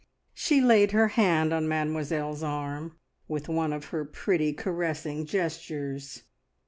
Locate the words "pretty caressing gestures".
4.03-6.23